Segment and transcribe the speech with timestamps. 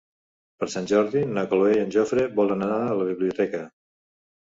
[0.63, 3.65] Per Sant Jordi na Cloè i en Jofre volen anar a la biblioteca.